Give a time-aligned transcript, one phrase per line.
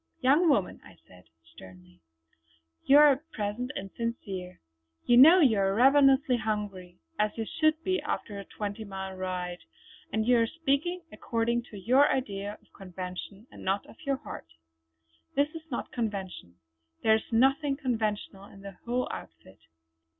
[0.19, 2.01] "Young woman" I said sternly
[2.85, 4.59] "you are at present insincere.
[5.05, 9.59] You know you are ravenously hungry, as you should be after a twenty mile ride;
[10.11, 14.17] and you are speaking according to your idea of convention and not out of your
[14.17, 14.47] heart.
[15.35, 16.55] This is not convention;
[17.03, 19.59] there is nothing conventional in the whole outfit.